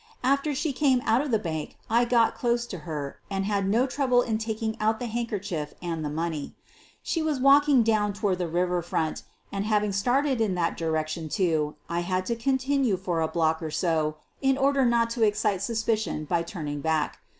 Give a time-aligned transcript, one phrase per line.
[0.23, 3.85] After she came out of the bank I got close to her and had no
[3.85, 6.55] trouble in taking out the handkerchief and the money.
[7.03, 11.75] She was walking down toward the river front and, having started in that direction, too,
[11.87, 16.25] I had to continue for a block or so in order not to excite suspicion
[16.25, 17.19] by turning back.